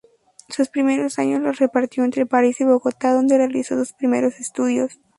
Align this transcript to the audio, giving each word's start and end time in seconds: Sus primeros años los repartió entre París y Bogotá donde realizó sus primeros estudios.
Sus 0.49 0.69
primeros 0.69 1.19
años 1.19 1.41
los 1.43 1.59
repartió 1.59 2.03
entre 2.03 2.25
París 2.25 2.59
y 2.59 2.63
Bogotá 2.63 3.13
donde 3.13 3.37
realizó 3.37 3.75
sus 3.77 3.93
primeros 3.93 4.39
estudios. 4.39 4.99